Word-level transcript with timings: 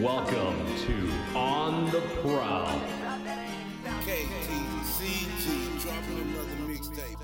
Welcome 0.00 0.56
to 0.84 1.10
On 1.34 1.90
the 1.90 2.02
Prowl. 2.20 2.80
KTCG 4.04 5.80
dropping 5.80 6.18
another 6.20 6.56
mixtape. 6.68 7.16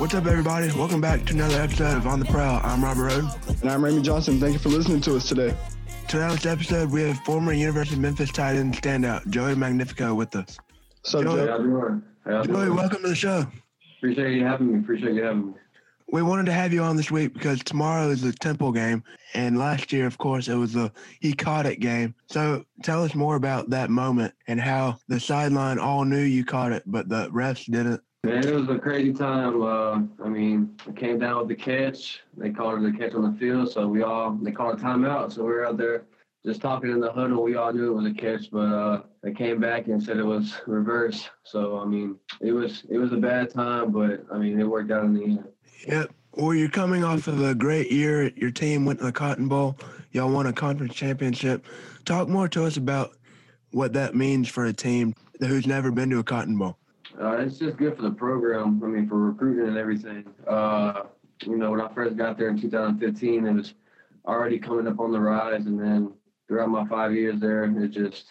What's 0.00 0.14
up, 0.14 0.24
everybody? 0.24 0.72
Welcome 0.72 1.02
back 1.02 1.26
to 1.26 1.34
another 1.34 1.60
episode 1.60 1.98
of 1.98 2.06
On 2.06 2.18
the 2.18 2.24
Prowl. 2.24 2.62
I'm 2.64 2.82
Robert 2.82 3.08
Rode. 3.08 3.30
And 3.60 3.70
I'm 3.70 3.84
Ramy 3.84 4.00
Johnson. 4.00 4.40
Thank 4.40 4.54
you 4.54 4.58
for 4.58 4.70
listening 4.70 5.02
to 5.02 5.16
us 5.16 5.28
today. 5.28 5.54
Today's 6.08 6.46
episode, 6.46 6.90
we 6.90 7.02
have 7.02 7.18
former 7.24 7.52
University 7.52 7.96
of 7.96 8.00
Memphis 8.00 8.30
tight 8.32 8.56
end 8.56 8.74
standout 8.74 9.28
Joey 9.28 9.54
Magnifico 9.54 10.14
with 10.14 10.34
us. 10.34 10.56
So, 11.02 11.22
Joey, 11.22 11.44
Joe, 11.44 11.46
How 11.46 11.58
you 11.58 11.64
doing? 11.70 12.02
How 12.24 12.30
y'all 12.30 12.44
Joey, 12.44 12.70
welcome 12.70 13.02
to 13.02 13.08
the 13.08 13.14
show. 13.14 13.46
Appreciate 13.98 14.32
you 14.32 14.46
having 14.46 14.72
me. 14.72 14.78
Appreciate 14.78 15.12
you 15.14 15.24
having 15.24 15.48
me. 15.48 15.54
We 16.12 16.22
wanted 16.22 16.46
to 16.46 16.52
have 16.52 16.72
you 16.72 16.82
on 16.82 16.96
this 16.96 17.12
week 17.12 17.34
because 17.34 17.62
tomorrow 17.62 18.08
is 18.08 18.20
the 18.20 18.32
Temple 18.32 18.72
game, 18.72 19.04
and 19.34 19.56
last 19.56 19.92
year, 19.92 20.08
of 20.08 20.18
course, 20.18 20.48
it 20.48 20.56
was 20.56 20.72
the 20.72 20.90
he 21.20 21.32
caught 21.32 21.66
it 21.66 21.78
game. 21.78 22.16
So 22.26 22.64
tell 22.82 23.04
us 23.04 23.14
more 23.14 23.36
about 23.36 23.70
that 23.70 23.90
moment 23.90 24.34
and 24.48 24.60
how 24.60 24.98
the 25.06 25.20
sideline 25.20 25.78
all 25.78 26.04
knew 26.04 26.22
you 26.22 26.44
caught 26.44 26.72
it, 26.72 26.82
but 26.86 27.08
the 27.08 27.30
refs 27.30 27.70
didn't. 27.70 28.02
Man, 28.24 28.44
it 28.44 28.52
was 28.52 28.68
a 28.68 28.78
crazy 28.78 29.12
time. 29.12 29.62
Uh, 29.62 30.00
I 30.24 30.28
mean, 30.28 30.74
I 30.88 30.90
came 30.92 31.20
down 31.20 31.38
with 31.38 31.48
the 31.48 31.54
catch. 31.54 32.20
They 32.36 32.50
called 32.50 32.82
it 32.82 32.92
a 32.92 32.98
catch 32.98 33.14
on 33.14 33.32
the 33.32 33.38
field, 33.38 33.70
so 33.70 33.86
we 33.86 34.02
all 34.02 34.36
they 34.42 34.50
called 34.50 34.80
a 34.80 34.82
timeout. 34.82 35.32
So 35.32 35.44
we 35.44 35.50
were 35.50 35.64
out 35.64 35.76
there 35.76 36.06
just 36.44 36.60
talking 36.60 36.90
in 36.90 36.98
the 36.98 37.12
huddle. 37.12 37.44
We 37.44 37.54
all 37.54 37.72
knew 37.72 37.92
it 37.92 37.94
was 37.94 38.06
a 38.06 38.14
catch, 38.14 38.50
but 38.50 38.58
uh, 38.58 39.02
they 39.22 39.32
came 39.32 39.60
back 39.60 39.86
and 39.86 40.02
said 40.02 40.16
it 40.16 40.26
was 40.26 40.56
reverse. 40.66 41.30
So 41.44 41.78
I 41.78 41.84
mean, 41.84 42.16
it 42.40 42.50
was 42.50 42.82
it 42.90 42.98
was 42.98 43.12
a 43.12 43.16
bad 43.16 43.50
time, 43.50 43.92
but 43.92 44.24
I 44.32 44.38
mean, 44.38 44.58
it 44.58 44.64
worked 44.64 44.90
out 44.90 45.04
in 45.04 45.14
the 45.14 45.24
end. 45.24 45.44
Yep. 45.86 46.12
Well, 46.32 46.54
you're 46.54 46.68
coming 46.68 47.04
off 47.04 47.26
of 47.26 47.42
a 47.42 47.54
great 47.54 47.90
year. 47.90 48.30
Your 48.36 48.50
team 48.50 48.84
went 48.84 49.00
to 49.00 49.06
the 49.06 49.12
Cotton 49.12 49.48
Bowl. 49.48 49.76
Y'all 50.12 50.30
won 50.30 50.46
a 50.46 50.52
conference 50.52 50.94
championship. 50.94 51.64
Talk 52.04 52.28
more 52.28 52.48
to 52.48 52.64
us 52.64 52.76
about 52.76 53.12
what 53.72 53.92
that 53.94 54.14
means 54.14 54.48
for 54.48 54.66
a 54.66 54.72
team 54.72 55.14
who's 55.40 55.66
never 55.66 55.90
been 55.90 56.10
to 56.10 56.18
a 56.18 56.24
Cotton 56.24 56.56
Bowl. 56.56 56.76
Uh, 57.20 57.32
it's 57.38 57.58
just 57.58 57.76
good 57.76 57.96
for 57.96 58.02
the 58.02 58.10
program. 58.10 58.80
I 58.82 58.86
mean, 58.86 59.08
for 59.08 59.18
recruiting 59.18 59.68
and 59.68 59.76
everything. 59.76 60.24
Uh, 60.46 61.02
you 61.42 61.56
know, 61.56 61.70
when 61.70 61.80
I 61.80 61.92
first 61.92 62.16
got 62.16 62.38
there 62.38 62.48
in 62.48 62.60
2015, 62.60 63.46
it 63.46 63.52
was 63.52 63.74
already 64.26 64.58
coming 64.58 64.86
up 64.86 65.00
on 65.00 65.12
the 65.12 65.20
rise, 65.20 65.66
and 65.66 65.80
then 65.80 66.12
throughout 66.46 66.68
my 66.68 66.86
five 66.86 67.14
years 67.14 67.40
there, 67.40 67.64
it 67.64 67.88
just 67.88 68.26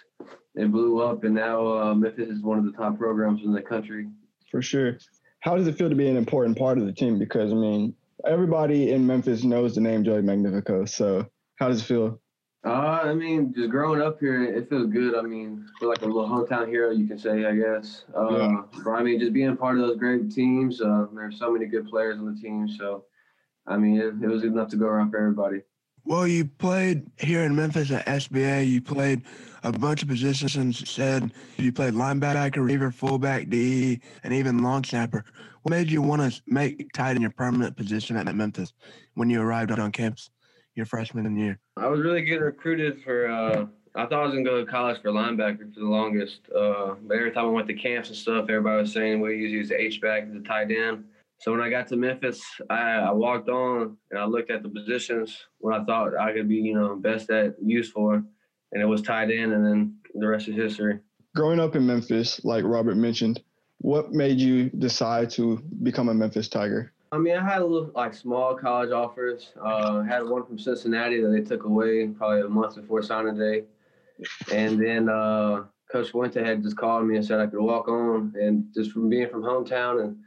it 0.56 0.72
blew 0.72 1.02
up, 1.02 1.24
and 1.24 1.36
now 1.36 1.68
uh, 1.68 1.94
Memphis 1.94 2.30
is 2.30 2.42
one 2.42 2.60
of 2.60 2.66
the 2.66 2.72
top 2.72 2.98
programs 2.98 3.44
in 3.44 3.52
the 3.52 3.62
country. 3.62 4.08
for 4.50 4.62
sure. 4.62 4.98
How 5.42 5.56
does 5.56 5.68
it 5.68 5.78
feel 5.78 5.90
to 5.90 5.96
be 5.96 6.08
an 6.08 6.18
important 6.18 6.58
part 6.58 6.78
of 6.78 6.86
the 6.86 6.94
team? 6.94 7.18
Because, 7.18 7.52
I 7.52 7.56
mean, 7.56 7.96
everybody 8.26 8.92
in 8.92 9.06
Memphis 9.08 9.44
knows 9.44 9.76
the 9.76 9.82
name 9.82 10.04
Joey 10.04 10.22
Magnifico. 10.22 10.86
So, 10.86 11.26
how 11.56 11.70
does 11.70 11.82
it 11.82 11.86
feel? 11.86 12.20
Uh, 12.66 13.00
I 13.04 13.14
mean, 13.14 13.54
just 13.56 13.70
growing 13.70 14.02
up 14.02 14.20
here, 14.20 14.44
it 14.44 14.70
feels 14.70 14.88
good. 14.88 15.16
I 15.16 15.22
mean, 15.22 15.66
feel 15.80 15.88
like 15.88 16.02
a 16.02 16.06
little 16.06 16.28
hometown 16.28 16.68
hero, 16.68 16.92
you 16.92 17.08
can 17.08 17.18
say, 17.18 17.46
I 17.46 17.56
guess. 17.56 18.04
Uh, 18.14 18.30
Yeah. 18.32 18.62
But 18.84 18.92
I 18.92 19.04
mean, 19.04 19.20
just 19.20 19.32
being 19.32 19.56
part 19.56 19.80
of 19.80 19.88
those 19.88 19.98
great 19.98 20.30
teams. 20.30 20.82
Uh, 20.82 21.08
there's 21.14 21.40
so 21.40 21.54
many 21.54 21.68
good 21.68 21.88
players 21.88 22.20
on 22.20 22.34
the 22.34 22.40
team, 22.40 22.68
so 22.68 23.06
I 23.66 23.78
mean, 23.78 23.98
it, 23.98 24.14
it 24.22 24.28
was 24.28 24.44
enough 24.44 24.68
to 24.70 24.76
go 24.76 24.88
around 24.88 25.12
for 25.12 25.18
everybody. 25.20 25.62
Well, 26.10 26.28
you 26.28 26.46
played 26.46 27.06
here 27.20 27.44
in 27.44 27.56
Memphis 27.56 27.92
at 27.92 28.04
SBA. 28.08 28.68
You 28.68 28.82
played 28.82 29.22
a 29.62 29.72
bunch 29.72 30.02
of 30.02 30.08
positions. 30.08 30.56
And 30.56 30.76
said 30.76 31.32
you 31.58 31.72
played 31.72 31.94
linebacker, 31.94 32.64
receiver, 32.64 32.90
fullback, 32.90 33.48
DE, 33.48 34.02
and 34.24 34.34
even 34.34 34.64
long 34.64 34.84
snapper. 34.84 35.24
What 35.62 35.70
made 35.70 35.92
you 35.92 36.02
want 36.02 36.24
to 36.24 36.42
make 36.48 36.92
tight 36.94 37.12
end 37.12 37.22
your 37.22 37.30
permanent 37.30 37.78
position 37.78 38.18
at 38.18 38.26
Memphis 38.36 38.74
when 39.14 39.30
you 39.30 39.40
arrived 39.40 39.70
on 39.70 39.92
campus 39.92 40.32
your 40.74 40.88
freshman 40.88 41.38
year? 41.38 41.60
I 41.78 41.86
was 41.86 42.00
really 42.00 42.24
getting 42.24 42.42
recruited 42.42 43.04
for. 43.04 43.30
Uh, 43.30 43.68
I 43.94 44.08
thought 44.08 44.24
I 44.24 44.24
was 44.24 44.32
gonna 44.32 44.44
go 44.44 44.66
to 44.66 44.72
college 44.72 45.00
for 45.04 45.12
linebacker 45.12 45.72
for 45.72 45.80
the 45.80 45.86
longest. 45.86 46.40
Uh, 46.50 46.96
but 47.04 47.18
every 47.18 47.30
time 47.30 47.46
I 47.46 47.50
went 47.50 47.68
to 47.68 47.76
camps 47.76 48.10
and 48.10 48.18
stuff, 48.18 48.46
everybody 48.50 48.82
was 48.82 48.92
saying 48.92 49.22
we 49.22 49.38
usually 49.38 49.60
use 49.60 49.70
the 49.70 49.80
H 49.80 50.02
back 50.02 50.24
as 50.28 50.34
a 50.34 50.40
tight 50.40 50.72
end. 50.72 51.04
So 51.40 51.54
when 51.54 51.62
I 51.62 51.70
got 51.70 51.88
to 51.88 51.96
Memphis, 51.96 52.42
I, 52.70 52.96
I 52.96 53.12
walked 53.12 53.48
on 53.48 53.96
and 54.12 54.20
I 54.20 54.26
looked 54.26 54.52
at 54.52 54.62
the 54.62 54.70
positions 54.70 55.38
what 55.60 55.74
I 55.74 55.84
thought 55.86 56.18
I 56.18 56.34
could 56.34 56.50
be, 56.50 56.56
you 56.56 56.74
know, 56.74 56.96
best 56.96 57.30
at 57.30 57.56
use 57.64 57.90
for, 57.90 58.16
and 58.16 58.82
it 58.82 58.86
was 58.86 59.02
tight 59.02 59.32
end, 59.32 59.54
and 59.54 59.66
then 59.66 59.96
the 60.16 60.28
rest 60.28 60.50
is 60.50 60.56
history. 60.56 61.00
Growing 61.36 61.60
up 61.62 61.78
in 61.78 61.86
Memphis, 61.86 62.44
like 62.44 62.66
Robert 62.66 62.98
mentioned, 62.98 63.42
what 63.78 64.12
made 64.12 64.38
you 64.38 64.70
decide 64.70 65.30
to 65.32 65.64
become 65.82 66.10
a 66.10 66.14
Memphis 66.14 66.50
Tiger? 66.50 66.92
I 67.14 67.18
mean, 67.18 67.38
I 67.38 67.44
had 67.44 67.62
a 67.62 67.66
little 67.66 67.92
like 67.96 68.14
small 68.14 68.56
college 68.56 68.92
offers. 68.92 69.54
Uh, 69.64 70.02
had 70.02 70.28
one 70.28 70.46
from 70.46 70.60
Cincinnati 70.60 71.22
that 71.22 71.30
they 71.30 71.42
took 71.42 71.64
away 71.64 72.08
probably 72.08 72.42
a 72.42 72.50
month 72.50 72.76
before 72.76 73.02
signing 73.02 73.38
day, 73.38 73.64
and 74.52 74.80
then 74.80 75.08
uh, 75.08 75.64
Coach 75.90 76.12
Fuente 76.12 76.44
had 76.44 76.62
just 76.62 76.78
called 76.78 77.08
me 77.08 77.16
and 77.16 77.26
said 77.26 77.40
I 77.40 77.48
could 77.48 77.62
walk 77.62 77.88
on. 77.88 78.34
And 78.36 78.66
just 78.76 78.92
from 78.92 79.10
being 79.10 79.30
from 79.30 79.42
hometown 79.42 80.04
and 80.04 80.18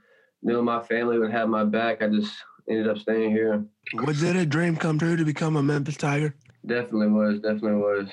knowing 0.42 0.64
my 0.64 0.82
family 0.82 1.18
would 1.18 1.30
have 1.30 1.48
my 1.48 1.64
back, 1.64 2.02
I 2.02 2.08
just 2.08 2.34
ended 2.68 2.88
up 2.88 2.98
staying 2.98 3.30
here. 3.30 3.64
Was 4.04 4.22
it 4.22 4.36
a 4.36 4.46
dream 4.46 4.76
come 4.76 4.98
true 4.98 5.16
to 5.16 5.24
become 5.24 5.56
a 5.56 5.62
Memphis 5.62 5.96
Tiger? 5.96 6.34
Definitely 6.66 7.08
was, 7.08 7.40
definitely 7.40 7.74
was. 7.74 8.08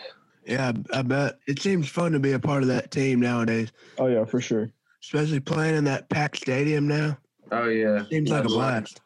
Yeah, 0.45 0.71
I, 0.93 0.99
I 0.99 1.01
bet. 1.03 1.39
It 1.47 1.61
seems 1.61 1.87
fun 1.89 2.11
to 2.13 2.19
be 2.19 2.31
a 2.31 2.39
part 2.39 2.63
of 2.63 2.69
that 2.69 2.91
team 2.91 3.19
nowadays, 3.19 3.71
Oh, 3.97 4.07
yeah, 4.07 4.25
for 4.25 4.41
sure. 4.41 4.71
especially 5.03 5.39
playing 5.39 5.75
in 5.75 5.83
that 5.85 6.09
packed 6.09 6.37
stadium 6.37 6.87
now. 6.87 7.17
Oh 7.51 7.67
yeah, 7.67 8.05
Seems 8.09 8.29
like 8.29 8.45
a 8.45 8.49
blast. 8.49 9.01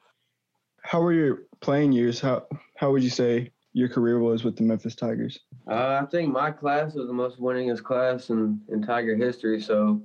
How 0.84 1.02
were 1.02 1.14
your 1.14 1.44
playing 1.62 1.92
years? 1.94 2.20
How, 2.20 2.46
how 2.76 2.92
would 2.92 3.04
you 3.04 3.10
say 3.10 3.52
your 3.74 3.88
career 3.90 4.20
was 4.20 4.44
with 4.44 4.56
the 4.58 4.64
Memphis 4.64 4.96
Tigers? 4.96 5.40
Uh, 5.70 6.00
I 6.02 6.06
think 6.06 6.32
my 6.32 6.52
class 6.52 6.94
was 6.94 7.08
the 7.08 7.14
most 7.14 7.40
winningest 7.40 7.84
class 7.84 8.30
in, 8.30 8.60
in 8.70 8.82
Tiger 8.82 9.16
history. 9.16 9.62
So, 9.62 10.02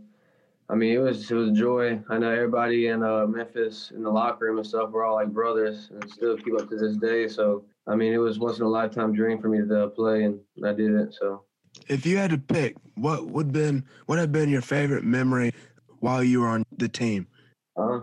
I 0.70 0.74
mean, 0.74 0.92
it 0.92 0.98
was 0.98 1.30
it 1.30 1.34
was 1.34 1.50
a 1.50 1.52
joy. 1.52 2.00
I 2.10 2.18
know 2.18 2.30
everybody 2.30 2.88
in 2.88 3.02
uh, 3.02 3.26
Memphis 3.26 3.90
in 3.94 4.02
the 4.02 4.10
locker 4.10 4.44
room 4.46 4.58
and 4.58 4.66
stuff. 4.66 4.90
We're 4.90 5.04
all 5.04 5.14
like 5.14 5.32
brothers 5.32 5.88
and 5.90 6.10
still 6.10 6.36
keep 6.36 6.54
up 6.60 6.68
to 6.68 6.76
this 6.76 6.96
day. 6.96 7.26
So, 7.26 7.64
I 7.86 7.94
mean, 7.94 8.12
it 8.12 8.18
was 8.18 8.38
once 8.38 8.58
in 8.58 8.64
a 8.64 8.68
lifetime 8.68 9.14
dream 9.14 9.40
for 9.40 9.48
me 9.48 9.66
to 9.66 9.84
uh, 9.84 9.88
play, 9.88 10.24
and 10.24 10.38
I 10.64 10.74
did 10.74 10.92
it. 10.92 11.14
So, 11.18 11.44
If 11.88 12.04
you 12.04 12.18
had 12.18 12.30
to 12.30 12.38
pick, 12.38 12.76
what 12.96 13.26
would 13.28 13.50
been 13.50 13.84
what 14.06 14.18
have 14.18 14.30
been 14.30 14.50
your 14.50 14.60
favorite 14.60 15.04
memory 15.04 15.54
while 16.00 16.22
you 16.22 16.40
were 16.40 16.48
on 16.48 16.64
the 16.76 16.88
team? 16.88 17.26
uh, 17.76 18.00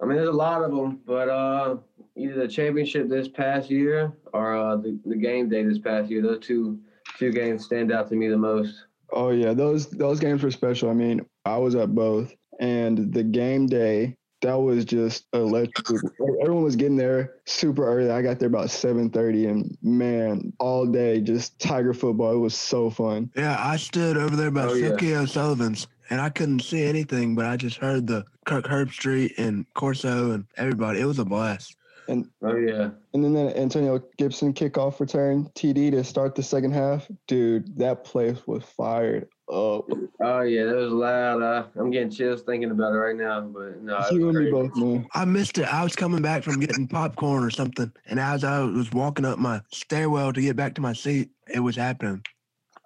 I 0.00 0.06
mean, 0.06 0.16
there's 0.16 0.28
a 0.28 0.32
lot 0.32 0.62
of 0.62 0.70
them, 0.72 1.00
but 1.06 1.28
uh, 1.28 1.76
either 2.16 2.34
the 2.34 2.48
championship 2.48 3.08
this 3.08 3.28
past 3.28 3.70
year 3.70 4.12
or 4.32 4.56
uh, 4.56 4.76
the, 4.76 4.98
the 5.04 5.16
game 5.16 5.48
day 5.48 5.62
this 5.62 5.78
past 5.78 6.10
year. 6.10 6.22
Those 6.22 6.40
two 6.40 6.80
two 7.16 7.32
games 7.32 7.64
stand 7.64 7.92
out 7.92 8.08
to 8.08 8.16
me 8.16 8.28
the 8.28 8.36
most. 8.36 8.86
Oh 9.12 9.30
yeah, 9.30 9.52
those 9.54 9.88
those 9.88 10.20
games 10.20 10.42
were 10.42 10.50
special. 10.50 10.90
I 10.90 10.94
mean, 10.94 11.24
I 11.44 11.56
was 11.56 11.74
at 11.74 11.94
both, 11.94 12.34
and 12.60 13.12
the 13.12 13.22
game 13.22 13.66
day 13.66 14.16
that 14.40 14.54
was 14.54 14.84
just 14.84 15.26
electric. 15.32 16.02
Everyone 16.40 16.62
was 16.62 16.76
getting 16.76 16.96
there 16.96 17.36
super 17.46 17.84
early. 17.84 18.10
I 18.10 18.22
got 18.22 18.38
there 18.38 18.48
about 18.48 18.70
seven 18.70 19.10
thirty, 19.10 19.46
and 19.46 19.76
man, 19.82 20.52
all 20.60 20.86
day 20.86 21.20
just 21.20 21.58
Tiger 21.58 21.94
football. 21.94 22.32
It 22.32 22.38
was 22.38 22.54
so 22.54 22.90
fun. 22.90 23.30
Yeah, 23.34 23.56
I 23.58 23.76
stood 23.76 24.16
over 24.16 24.36
there 24.36 24.50
by 24.50 24.64
Oh, 24.64 24.74
yeah. 24.74 25.18
O'Sullivan's 25.18 25.88
and 26.10 26.20
I 26.20 26.30
couldn't 26.30 26.60
see 26.60 26.84
anything, 26.84 27.34
but 27.34 27.46
I 27.46 27.56
just 27.56 27.76
heard 27.76 28.06
the 28.06 28.24
Kirk 28.46 28.66
Herbstreit 28.66 29.38
and 29.38 29.66
Corso 29.74 30.32
and 30.32 30.44
everybody. 30.56 31.00
It 31.00 31.04
was 31.04 31.18
a 31.18 31.24
blast. 31.24 31.76
Oh 32.08 32.56
yeah. 32.56 32.90
And 33.12 33.24
then 33.24 33.34
that 33.34 33.56
Antonio 33.56 34.02
Gibson 34.16 34.54
kickoff 34.54 34.98
return 35.00 35.50
TD 35.54 35.90
to 35.90 36.02
start 36.02 36.34
the 36.34 36.42
second 36.42 36.72
half, 36.72 37.06
dude. 37.26 37.76
That 37.78 38.04
place 38.04 38.46
was 38.46 38.64
fired 38.64 39.28
up. 39.50 39.88
Oh 40.20 40.40
yeah, 40.40 40.64
that 40.64 40.74
was 40.74 40.92
loud. 40.92 41.42
Uh, 41.42 41.66
I'm 41.76 41.90
getting 41.90 42.10
chills 42.10 42.42
thinking 42.42 42.70
about 42.70 42.94
it 42.94 42.98
right 42.98 43.16
now. 43.16 43.40
But 43.42 43.82
no, 43.82 44.04
you 44.10 44.28
and 44.28 44.38
me 44.38 44.50
both, 44.50 44.74
man. 44.76 45.06
I 45.14 45.24
missed 45.24 45.58
it. 45.58 45.72
I 45.72 45.82
was 45.82 45.96
coming 45.96 46.22
back 46.22 46.42
from 46.42 46.60
getting 46.60 46.88
popcorn 46.88 47.44
or 47.44 47.50
something, 47.50 47.92
and 48.06 48.18
as 48.18 48.44
I 48.44 48.60
was 48.60 48.90
walking 48.92 49.24
up 49.24 49.38
my 49.38 49.60
stairwell 49.72 50.32
to 50.32 50.40
get 50.40 50.56
back 50.56 50.74
to 50.76 50.80
my 50.80 50.92
seat, 50.92 51.30
it 51.52 51.60
was 51.60 51.76
happening. 51.76 52.24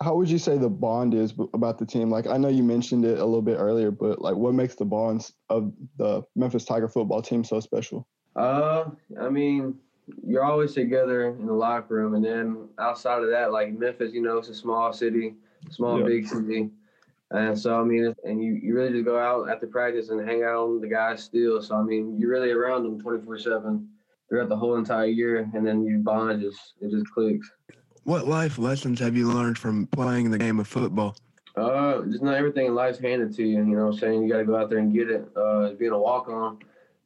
How 0.00 0.16
would 0.16 0.28
you 0.28 0.38
say 0.38 0.58
the 0.58 0.68
bond 0.68 1.14
is 1.14 1.32
about 1.54 1.78
the 1.78 1.86
team? 1.86 2.10
Like 2.10 2.26
I 2.26 2.36
know 2.36 2.48
you 2.48 2.64
mentioned 2.64 3.04
it 3.04 3.18
a 3.18 3.24
little 3.24 3.42
bit 3.42 3.58
earlier, 3.58 3.92
but 3.92 4.20
like 4.20 4.34
what 4.34 4.54
makes 4.54 4.74
the 4.74 4.84
bonds 4.84 5.32
of 5.48 5.72
the 5.96 6.22
Memphis 6.34 6.64
Tiger 6.64 6.88
football 6.88 7.22
team 7.22 7.44
so 7.44 7.60
special? 7.60 8.08
Uh, 8.36 8.84
I 9.20 9.28
mean, 9.28 9.74
you're 10.26 10.44
always 10.44 10.72
together 10.72 11.28
in 11.28 11.46
the 11.46 11.52
locker 11.52 11.94
room, 11.94 12.14
and 12.14 12.24
then 12.24 12.68
outside 12.78 13.22
of 13.22 13.30
that, 13.30 13.52
like 13.52 13.72
Memphis, 13.78 14.12
you 14.12 14.22
know, 14.22 14.38
it's 14.38 14.48
a 14.48 14.54
small 14.54 14.92
city, 14.92 15.34
small 15.70 15.98
Yeah. 15.98 16.06
big 16.06 16.26
city, 16.26 16.70
and 17.30 17.58
so 17.58 17.80
I 17.80 17.84
mean, 17.84 18.14
and 18.24 18.42
you 18.42 18.54
you 18.54 18.74
really 18.74 18.92
just 18.92 19.04
go 19.04 19.18
out 19.18 19.48
after 19.50 19.66
practice 19.66 20.08
and 20.08 20.26
hang 20.26 20.42
out 20.42 20.64
on 20.64 20.80
the 20.80 20.88
guys 20.88 21.22
still. 21.22 21.62
So 21.62 21.76
I 21.76 21.82
mean, 21.82 22.18
you're 22.18 22.30
really 22.30 22.50
around 22.50 22.84
them 22.84 23.00
24 23.00 23.38
seven 23.38 23.88
throughout 24.28 24.48
the 24.48 24.56
whole 24.56 24.76
entire 24.76 25.06
year, 25.06 25.50
and 25.54 25.66
then 25.66 25.84
you 25.84 25.98
bond 25.98 26.40
just 26.40 26.74
it 26.80 26.90
just 26.90 27.06
clicks. 27.12 27.50
What 28.04 28.26
life 28.26 28.58
lessons 28.58 28.98
have 29.00 29.16
you 29.16 29.30
learned 29.30 29.58
from 29.58 29.86
playing 29.86 30.30
the 30.30 30.38
game 30.38 30.58
of 30.58 30.66
football? 30.66 31.16
Uh, 31.54 32.02
just 32.06 32.22
not 32.22 32.34
everything 32.34 32.66
in 32.66 32.74
life's 32.74 32.98
handed 32.98 33.34
to 33.36 33.42
you. 33.42 33.58
You 33.58 33.64
know 33.64 33.86
what 33.86 33.92
I'm 33.94 33.98
saying? 34.00 34.22
You 34.22 34.28
got 34.32 34.38
to 34.38 34.44
go 34.44 34.56
out 34.56 34.70
there 34.70 34.78
and 34.78 34.92
get 34.92 35.10
it. 35.10 35.28
Uh, 35.36 35.70
being 35.74 35.92
a 35.92 35.98
walk 35.98 36.28
on, 36.28 36.58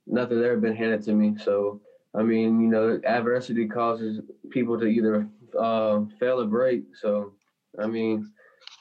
nothing's 0.07 0.45
ever 0.45 0.57
been 0.57 0.77
handed 0.77 1.03
to 1.05 1.13
me. 1.13 1.37
So, 1.43 1.81
I 2.15 2.23
mean, 2.23 2.61
you 2.61 2.69
know, 2.69 3.01
adversity 3.05 3.67
causes 3.67 4.21
people 4.51 4.79
to 4.79 4.87
either 4.87 5.29
uh, 5.59 6.03
fail 6.19 6.41
or 6.41 6.47
break. 6.47 6.85
So, 7.01 7.33
I 7.79 7.87
mean, 7.87 8.31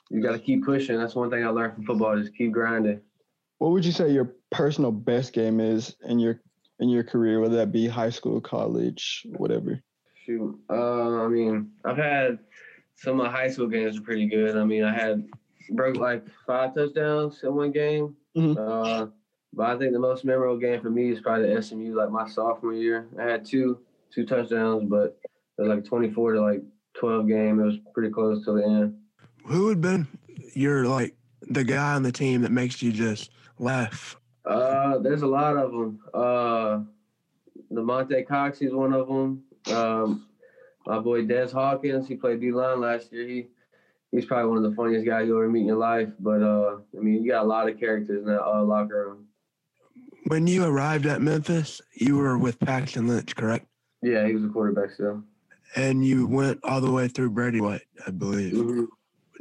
you 0.10 0.22
got 0.22 0.33
to 0.33 0.39
keep 0.39 0.63
pushing. 0.63 0.98
That's 0.98 1.16
one 1.16 1.30
thing 1.30 1.45
I 1.45 1.50
learned 1.50 1.75
from 1.75 1.86
football. 1.86 2.18
Just 2.18 2.36
keep 2.36 2.51
grinding. 2.51 3.01
What 3.57 3.72
would 3.72 3.86
you 3.86 3.92
say 3.92 4.12
your 4.12 4.36
personal 4.51 4.92
best 4.92 5.33
game 5.33 5.60
is 5.60 5.95
in 6.06 6.19
your 6.19 6.42
in 6.80 6.89
your 6.89 7.04
career, 7.04 7.39
whether 7.39 7.56
that 7.56 7.71
be 7.71 7.88
high 7.88 8.10
school, 8.10 8.42
college, 8.42 9.25
whatever? 9.38 9.81
Shoot, 10.25 10.60
uh, 10.69 11.24
I 11.24 11.28
mean, 11.28 11.71
I've 11.86 11.98
had 11.98 12.39
some 12.95 13.19
of 13.19 13.25
my 13.25 13.31
high 13.31 13.50
school 13.50 13.68
games 13.68 13.98
are 13.98 14.01
pretty 14.01 14.28
good. 14.28 14.57
I 14.57 14.63
mean, 14.66 14.83
I 14.83 14.94
had 14.94 15.28
broke 15.71 15.98
like 15.98 16.25
five 16.45 16.74
touchdowns 16.75 17.42
in 17.44 17.56
one 17.56 17.71
game. 17.71 18.16
Mhm. 18.36 18.57
Uh, 18.57 19.07
but 19.56 19.69
I 19.69 19.78
think 19.78 19.94
the 19.94 20.00
most 20.00 20.25
memorable 20.25 20.57
game 20.57 20.81
for 20.81 20.90
me 20.90 21.12
is 21.12 21.22
probably 21.22 21.54
the 21.54 21.62
SMU, 21.62 21.96
like 21.96 22.12
my 22.12 22.28
sophomore 22.28 22.74
year. 22.74 23.07
I 23.18 23.24
had 23.24 23.46
two 23.46 23.80
two 24.13 24.25
touchdowns, 24.25 24.90
but 24.90 25.18
it 25.57 25.62
was 25.62 25.69
like 25.69 25.86
24 25.86 26.34
to 26.34 26.42
like 26.42 26.62
12 26.96 27.28
game. 27.28 27.60
It 27.60 27.63
was 27.63 27.78
pretty 27.94 28.12
close 28.12 28.44
to 28.46 28.54
the 28.54 28.63
end. 28.63 28.98
Who 29.46 29.69
had 29.69 29.81
been 29.81 30.07
your 30.54 30.86
like 30.88 31.16
the 31.42 31.63
guy 31.63 31.94
on 31.96 32.04
the 32.04 32.12
team 32.12 32.42
that 32.42 32.52
makes 32.52 32.81
you 32.81 32.92
just 32.92 33.31
laugh? 33.57 34.18
Uh, 34.46 34.98
there's 35.00 35.22
a 35.22 35.28
lot 35.28 35.57
of 35.57 35.72
them. 35.72 36.00
Uh, 36.13 36.80
the 37.72 37.81
Monte 37.81 38.24
Cox, 38.24 38.60
he's 38.60 38.74
one 38.74 38.94
of 38.94 39.07
them. 39.07 39.44
Um, 39.74 40.28
my 40.86 41.00
boy 41.00 41.24
Des 41.24 41.50
Hawkins, 41.50 42.07
he 42.07 42.16
played 42.16 42.42
D 42.42 42.52
line 42.52 42.81
last 42.81 43.12
year. 43.12 43.28
He 43.28 43.48
he's 44.12 44.25
probably 44.25 44.50
one 44.50 44.57
of 44.57 44.69
the 44.69 44.75
funniest 44.75 45.06
guys 45.06 45.28
you'll 45.28 45.38
ever 45.38 45.50
meet 45.50 45.62
in 45.62 45.68
your 45.68 45.78
life. 45.78 46.10
But 46.19 46.42
uh, 46.42 46.78
I 46.96 47.02
mean, 47.02 47.24
you 47.24 47.31
got 47.31 47.44
a 47.44 47.48
lot 47.48 47.69
of 47.69 47.80
characters 47.80 48.22
in 48.22 48.28
that 48.28 48.44
uh, 48.44 48.63
locker 48.63 49.07
room. 49.07 49.25
When 50.27 50.48
you 50.48 50.66
arrived 50.66 51.06
at 51.06 51.22
Memphis, 51.22 51.81
you 51.94 52.18
were 52.18 52.38
with 52.38 52.60
Paxton 52.60 53.07
Lynch, 53.07 53.36
correct? 53.36 53.68
Yeah, 54.01 54.25
he 54.25 54.33
was 54.33 54.44
a 54.44 54.48
quarterback 54.48 54.92
still. 54.92 55.24
And 55.75 56.04
you 56.04 56.25
went 56.25 56.60
all 56.63 56.81
the 56.81 56.92
way 56.92 57.07
through 57.07 57.31
Brady 57.31 57.62
White, 57.62 57.83
I 58.07 58.12
believe. 58.12 58.54
Mhm. 58.54 58.88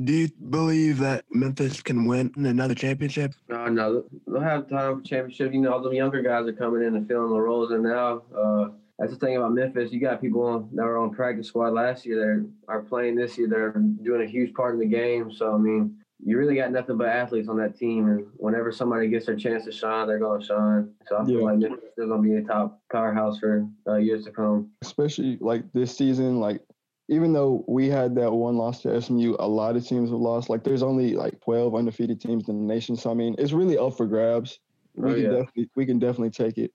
Do 0.02 0.12
you 0.12 0.28
believe 0.50 0.98
that 0.98 1.24
Memphis 1.30 1.80
can 1.80 2.04
win 2.04 2.32
another 2.36 2.74
championship? 2.74 3.32
No, 3.48 3.66
no, 3.68 4.04
they'll 4.26 4.40
have 4.40 4.68
time 4.68 4.98
for 4.98 5.06
championship. 5.06 5.54
You 5.54 5.60
know, 5.60 5.72
all 5.72 5.80
the 5.80 5.90
younger 5.90 6.20
guys 6.20 6.46
are 6.46 6.52
coming 6.52 6.82
in 6.82 6.96
and 6.96 7.06
filling 7.06 7.30
the 7.30 7.40
roles 7.40 7.70
and 7.70 7.84
now. 7.84 8.22
Uh, 8.36 8.70
that's 8.98 9.12
the 9.12 9.18
thing 9.18 9.36
about 9.36 9.54
Memphis. 9.54 9.92
You 9.92 10.00
got 10.00 10.20
people 10.20 10.42
on, 10.42 10.68
that 10.74 10.84
were 10.84 10.98
on 10.98 11.14
practice 11.14 11.46
squad 11.46 11.72
last 11.72 12.04
year 12.04 12.16
that 12.16 12.50
are 12.68 12.82
playing 12.82 13.14
this 13.14 13.38
year. 13.38 13.48
They're 13.48 13.70
doing 13.70 14.22
a 14.22 14.26
huge 14.26 14.52
part 14.54 14.74
in 14.74 14.80
the 14.80 14.86
game. 14.86 15.32
So 15.32 15.54
I 15.54 15.58
mean, 15.58 15.96
you 16.24 16.38
really 16.38 16.54
got 16.56 16.72
nothing 16.72 16.96
but 16.96 17.08
athletes 17.08 17.48
on 17.48 17.58
that 17.58 17.76
team. 17.76 18.08
And 18.08 18.26
whenever 18.36 18.72
somebody 18.72 19.08
gets 19.08 19.26
their 19.26 19.36
chance 19.36 19.64
to 19.66 19.72
shine, 19.72 20.06
they're 20.08 20.18
going 20.18 20.40
to 20.40 20.46
shine. 20.46 20.94
So 21.06 21.18
I 21.18 21.24
feel 21.26 21.40
Yeah. 21.40 21.44
like 21.44 21.58
Memphis 21.58 21.90
is 21.98 22.08
going 22.08 22.22
to 22.22 22.28
be 22.28 22.34
a 22.36 22.42
top 22.42 22.80
powerhouse 22.90 23.38
for 23.38 23.68
uh, 23.86 23.96
years 23.96 24.24
to 24.24 24.30
come. 24.32 24.70
Especially 24.82 25.36
like 25.40 25.70
this 25.74 25.94
season, 25.96 26.40
like 26.40 26.62
even 27.08 27.34
though 27.34 27.62
we 27.68 27.88
had 27.88 28.14
that 28.14 28.32
one 28.32 28.56
loss 28.56 28.80
to 28.82 29.00
SMU, 29.00 29.36
a 29.38 29.46
lot 29.46 29.76
of 29.76 29.86
teams 29.86 30.08
have 30.10 30.18
lost. 30.18 30.48
Like 30.48 30.64
there's 30.64 30.82
only 30.82 31.12
like 31.12 31.38
12 31.42 31.74
undefeated 31.74 32.20
teams 32.20 32.48
in 32.48 32.66
the 32.66 32.74
nation. 32.74 32.96
So 32.96 33.10
I 33.10 33.14
mean, 33.14 33.34
it's 33.38 33.52
really 33.52 33.76
up 33.76 33.96
for 33.96 34.06
grabs. 34.06 34.58
We 34.94 35.10
Oh, 35.10 35.14
can 35.14 35.24
yeah. 35.24 35.30
definitely 35.30 35.70
we 35.76 35.84
can 35.84 35.98
definitely 35.98 36.30
take 36.30 36.56
it. 36.56 36.72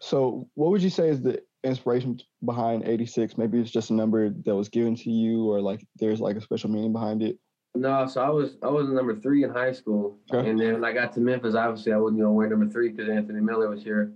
So 0.00 0.48
what 0.54 0.70
would 0.70 0.82
you 0.82 0.90
say 0.90 1.08
is 1.08 1.22
the 1.22 1.42
inspiration 1.64 2.20
behind 2.44 2.84
86? 2.86 3.36
Maybe 3.36 3.58
it's 3.58 3.70
just 3.70 3.90
a 3.90 3.94
number 3.94 4.30
that 4.30 4.54
was 4.54 4.68
given 4.68 4.94
to 4.94 5.10
you 5.10 5.50
or 5.50 5.60
like 5.60 5.84
there's 5.96 6.20
like 6.20 6.36
a 6.36 6.40
special 6.40 6.70
meaning 6.70 6.92
behind 6.92 7.22
it. 7.22 7.38
No, 7.76 8.06
so 8.06 8.22
I 8.22 8.28
was 8.30 8.56
I 8.62 8.68
was 8.68 8.88
number 8.88 9.14
three 9.14 9.44
in 9.44 9.50
high 9.50 9.72
school, 9.72 10.16
Okay. 10.32 10.48
and 10.48 10.58
then 10.58 10.74
when 10.74 10.84
I 10.84 10.92
got 10.92 11.12
to 11.14 11.20
Memphis, 11.20 11.54
obviously 11.54 11.92
I 11.92 11.96
wasn't 11.98 12.20
going 12.20 12.28
to 12.28 12.32
wear 12.32 12.48
number 12.48 12.68
three 12.68 12.90
because 12.90 13.08
Anthony 13.08 13.40
Miller 13.40 13.68
was 13.68 13.82
here. 13.82 14.12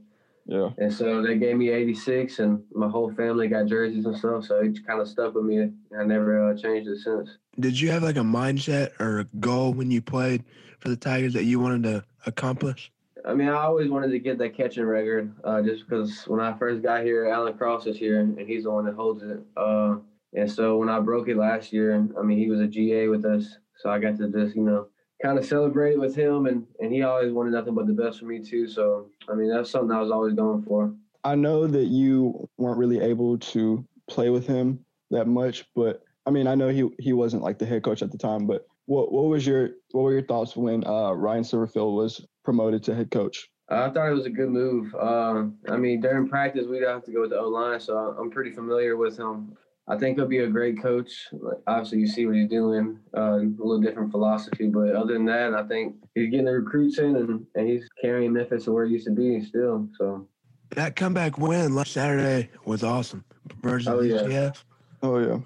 Yeah. 0.46 0.70
And 0.78 0.92
so 0.92 1.22
they 1.22 1.38
gave 1.38 1.56
me 1.56 1.68
86, 1.68 2.38
and 2.40 2.62
my 2.74 2.88
whole 2.88 3.12
family 3.12 3.46
got 3.46 3.66
jerseys 3.66 4.06
and 4.06 4.16
stuff. 4.16 4.44
So 4.46 4.56
it 4.60 4.84
kind 4.84 5.00
of 5.00 5.06
stuck 5.08 5.34
with 5.34 5.44
me. 5.44 5.58
and 5.58 5.76
I 5.96 6.02
never 6.04 6.50
uh, 6.50 6.56
changed 6.56 6.88
it 6.88 6.98
since. 6.98 7.36
Did 7.60 7.78
you 7.78 7.90
have 7.90 8.02
like 8.02 8.16
a 8.16 8.20
mindset 8.20 8.98
or 8.98 9.20
a 9.20 9.24
goal 9.38 9.74
when 9.74 9.90
you 9.92 10.00
played 10.02 10.42
for 10.80 10.88
the 10.88 10.96
Tigers 10.96 11.34
that 11.34 11.44
you 11.44 11.60
wanted 11.60 11.82
to 11.84 12.04
accomplish? 12.26 12.90
I 13.24 13.34
mean, 13.34 13.48
I 13.48 13.52
always 13.62 13.90
wanted 13.90 14.10
to 14.12 14.18
get 14.18 14.38
that 14.38 14.56
catching 14.56 14.84
record 14.84 15.32
uh, 15.44 15.60
just 15.62 15.84
because 15.86 16.24
when 16.26 16.40
I 16.40 16.56
first 16.58 16.82
got 16.82 17.04
here, 17.04 17.28
Alan 17.28 17.52
Cross 17.56 17.86
is 17.86 17.96
here, 17.98 18.18
and 18.20 18.36
he's 18.38 18.64
the 18.64 18.70
one 18.70 18.86
that 18.86 18.94
holds 18.94 19.22
it. 19.22 19.40
Uh, 19.56 19.96
and 20.34 20.50
so 20.50 20.76
when 20.76 20.88
I 20.88 21.00
broke 21.00 21.28
it 21.28 21.36
last 21.36 21.72
year, 21.72 21.94
I 22.18 22.22
mean, 22.22 22.38
he 22.38 22.48
was 22.48 22.60
a 22.60 22.66
GA 22.66 23.08
with 23.08 23.24
us. 23.24 23.56
So 23.78 23.90
I 23.90 23.98
got 23.98 24.16
to 24.18 24.28
just, 24.28 24.54
you 24.54 24.62
know, 24.62 24.88
kind 25.22 25.38
of 25.38 25.44
celebrate 25.44 25.98
with 25.98 26.14
him. 26.14 26.46
And, 26.46 26.66
and 26.78 26.92
he 26.92 27.02
always 27.02 27.32
wanted 27.32 27.52
nothing 27.52 27.74
but 27.74 27.86
the 27.86 27.92
best 27.92 28.20
for 28.20 28.26
me, 28.26 28.40
too. 28.40 28.68
So, 28.68 29.08
I 29.28 29.34
mean, 29.34 29.50
that's 29.50 29.70
something 29.70 29.90
I 29.90 30.00
was 30.00 30.10
always 30.10 30.34
going 30.34 30.62
for. 30.62 30.94
I 31.24 31.34
know 31.34 31.66
that 31.66 31.86
you 31.86 32.48
weren't 32.58 32.78
really 32.78 33.00
able 33.00 33.38
to 33.38 33.84
play 34.08 34.30
with 34.30 34.46
him 34.46 34.84
that 35.10 35.26
much, 35.26 35.64
but 35.74 36.02
I 36.26 36.30
mean, 36.30 36.46
I 36.46 36.54
know 36.54 36.68
he 36.68 36.88
he 36.98 37.12
wasn't 37.12 37.42
like 37.42 37.58
the 37.58 37.66
head 37.66 37.82
coach 37.82 38.02
at 38.02 38.10
the 38.12 38.18
time, 38.18 38.46
but 38.46 38.66
what 38.86 39.12
what 39.12 39.24
was 39.24 39.46
your 39.46 39.70
what 39.92 40.02
were 40.02 40.12
your 40.12 40.22
thoughts 40.22 40.56
when 40.56 40.86
uh, 40.86 41.12
Ryan 41.12 41.42
Silverfield 41.42 41.94
was 41.94 42.24
promoted 42.44 42.82
to 42.84 42.94
head 42.94 43.10
coach? 43.10 43.48
I 43.68 43.90
thought 43.90 44.08
it 44.08 44.14
was 44.14 44.26
a 44.26 44.30
good 44.30 44.48
move. 44.48 44.94
Uh, 44.94 45.44
I 45.68 45.76
mean, 45.76 46.00
during 46.00 46.28
practice, 46.28 46.66
we'd 46.66 46.82
have 46.82 47.04
to 47.04 47.12
go 47.12 47.20
with 47.20 47.30
the 47.30 47.38
O 47.38 47.48
line, 47.48 47.80
so 47.80 47.96
I'm 48.18 48.30
pretty 48.30 48.50
familiar 48.50 48.96
with 48.96 49.16
him. 49.18 49.56
I 49.88 49.96
think 49.98 50.16
he'll 50.16 50.26
be 50.26 50.38
a 50.38 50.46
great 50.46 50.80
coach. 50.80 51.28
Obviously, 51.66 51.98
you 51.98 52.06
see 52.06 52.24
what 52.26 52.36
he's 52.36 52.48
doing, 52.48 52.98
uh, 53.16 53.38
a 53.38 53.44
little 53.58 53.80
different 53.80 54.10
philosophy. 54.12 54.68
But 54.68 54.94
other 54.94 55.14
than 55.14 55.24
that, 55.26 55.52
I 55.54 55.64
think 55.64 55.96
he's 56.14 56.30
getting 56.30 56.46
the 56.46 56.52
recruits 56.52 56.98
in 56.98 57.16
and, 57.16 57.46
and 57.56 57.68
he's 57.68 57.88
carrying 58.00 58.32
Memphis 58.32 58.64
to 58.64 58.72
where 58.72 58.84
it 58.84 58.90
used 58.90 59.06
to 59.06 59.12
be 59.12 59.40
still. 59.44 59.88
So, 59.98 60.28
That 60.76 60.94
comeback 60.94 61.38
win 61.38 61.74
last 61.74 61.92
Saturday 61.92 62.50
was 62.64 62.84
awesome 62.84 63.24
versus 63.62 63.88
Oh, 63.88 64.00
yeah. 64.00 64.16
UCF. 64.18 64.62
Oh 65.02 65.18
yeah, 65.18 65.38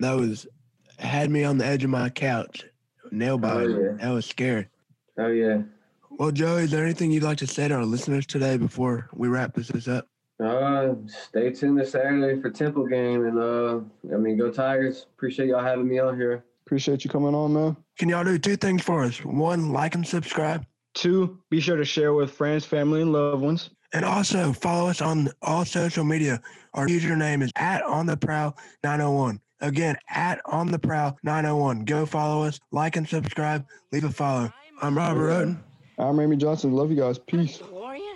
That 0.00 0.14
was 0.14 0.46
had 0.98 1.30
me 1.30 1.44
on 1.44 1.56
the 1.58 1.64
edge 1.64 1.84
of 1.84 1.90
my 1.90 2.08
couch, 2.10 2.64
nail 3.12 3.38
biting. 3.38 3.70
yeah. 3.80 3.92
That 4.00 4.10
was 4.10 4.26
scary. 4.26 4.66
oh, 5.18 5.28
yeah. 5.28 5.62
Well, 6.10 6.32
Joey, 6.32 6.62
is 6.64 6.70
there 6.70 6.84
anything 6.84 7.10
you'd 7.12 7.22
like 7.22 7.38
to 7.38 7.46
say 7.46 7.68
to 7.68 7.74
our 7.74 7.84
listeners 7.84 8.26
today 8.26 8.56
before 8.56 9.08
we 9.14 9.28
wrap 9.28 9.54
this 9.54 9.68
this 9.68 9.86
up? 9.88 10.08
Uh, 10.42 10.94
stay 11.06 11.50
tuned 11.50 11.78
this 11.78 11.92
Saturday 11.92 12.40
for 12.40 12.50
Temple 12.50 12.86
game. 12.86 13.24
And, 13.26 13.38
uh, 13.38 13.80
I 14.14 14.18
mean, 14.18 14.36
go 14.36 14.50
Tigers. 14.50 15.06
Appreciate 15.14 15.48
y'all 15.48 15.62
having 15.64 15.88
me 15.88 15.98
on 15.98 16.16
here. 16.16 16.44
appreciate 16.66 17.04
you 17.04 17.10
coming 17.10 17.34
on, 17.34 17.54
man. 17.54 17.76
Can 17.98 18.08
y'all 18.08 18.24
do 18.24 18.38
two 18.38 18.56
things 18.56 18.82
for 18.82 19.04
us? 19.04 19.24
One, 19.24 19.72
like 19.72 19.94
and 19.94 20.06
subscribe. 20.06 20.66
Two, 20.94 21.38
be 21.50 21.60
sure 21.60 21.76
to 21.76 21.84
share 21.84 22.12
with 22.12 22.30
friends, 22.30 22.64
family, 22.64 23.02
and 23.02 23.12
loved 23.12 23.42
ones. 23.42 23.70
And 23.92 24.04
also 24.04 24.52
follow 24.52 24.90
us 24.90 25.00
on 25.00 25.30
all 25.42 25.64
social 25.64 26.04
media. 26.04 26.40
Our 26.74 26.86
username 26.86 27.42
is 27.42 27.52
at 27.56 27.82
on 27.82 28.06
the 28.06 28.16
prowl 28.16 28.56
901. 28.82 29.40
Again, 29.60 29.96
at 30.10 30.40
on 30.44 30.70
the 30.70 30.78
prowl 30.78 31.16
901. 31.22 31.84
Go 31.84 32.04
follow 32.04 32.42
us, 32.42 32.58
like 32.72 32.96
and 32.96 33.08
subscribe, 33.08 33.64
leave 33.92 34.04
a 34.04 34.10
follow. 34.10 34.52
I'm 34.82 34.96
Robert 34.98 35.30
Oden. 35.30 35.58
I'm 35.98 36.20
Amy 36.20 36.36
Johnson. 36.36 36.72
Love 36.72 36.90
you 36.90 36.96
guys. 36.96 37.18
Peace. 37.18 37.62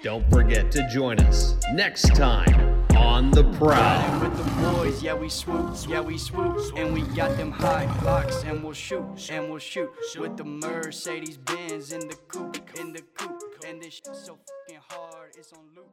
Don't 0.03 0.29
forget 0.31 0.71
to 0.73 0.89
join 0.89 1.21
us 1.21 1.57
next 1.73 2.15
time 2.15 2.85
on 2.97 3.31
The 3.31 3.45
Prowl. 3.59 4.21
with 4.21 4.37
the 4.37 4.73
boys, 4.73 5.03
yeah 5.03 5.15
we 5.15 5.29
swoop, 5.29 5.77
yeah 5.89 6.01
we 6.01 6.19
swoop, 6.19 6.59
and 6.77 6.93
we 6.93 7.03
got 7.15 7.37
them 7.37 7.51
high 7.51 7.87
blocks, 8.01 8.43
and 8.45 8.63
we'll 8.63 8.73
shoot, 8.73 9.31
and 9.31 9.49
we'll 9.49 9.59
shoot 9.59 9.91
with 10.19 10.37
the 10.37 10.45
Mercedes 10.45 11.37
Benz 11.37 11.93
in 11.93 12.01
the 12.01 12.15
coupe, 12.29 12.79
in 12.79 12.93
the 12.93 13.03
coupe, 13.15 13.43
and 13.67 13.83
this 13.83 13.95
shit 13.95 14.07
so 14.15 14.39
fucking 14.69 14.83
hard, 14.89 15.31
it's 15.37 15.53
on 15.53 15.65
loop. 15.77 15.91